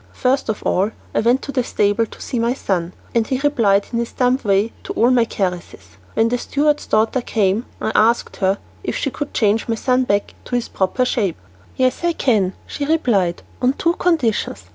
First 0.13 0.49
of 0.49 0.63
all 0.63 0.89
I 1.13 1.19
went 1.19 1.43
to 1.43 1.51
the 1.51 1.63
stable 1.63 2.07
to 2.07 2.19
see 2.21 2.39
my 2.39 2.55
son, 2.55 2.93
and 3.13 3.27
he 3.27 3.37
replied 3.37 3.85
in 3.93 3.99
his 3.99 4.11
dumb 4.13 4.39
way 4.43 4.73
to 4.83 4.93
all 4.93 5.11
my 5.11 5.25
caresses. 5.25 5.89
When 6.15 6.29
the 6.29 6.39
steward's 6.39 6.87
daughter 6.87 7.21
came 7.21 7.67
I 7.79 7.91
asked 7.93 8.37
her 8.37 8.57
if 8.83 8.95
she 8.97 9.11
could 9.11 9.31
change 9.31 9.67
my 9.67 9.75
son 9.75 10.05
back 10.05 10.33
to 10.45 10.55
his 10.55 10.69
proper 10.69 11.05
shape." 11.05 11.37
"Yes, 11.77 12.03
I 12.03 12.13
can," 12.13 12.53
she 12.65 12.83
replied, 12.85 13.43
"on 13.61 13.73
two 13.73 13.93
conditions. 13.93 14.63